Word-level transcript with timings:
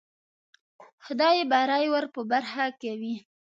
خدای 1.05 1.37
بری 1.51 1.85
ور 1.93 2.05
په 2.13 2.21
برخه 2.31 2.63
کوي. 2.81 3.15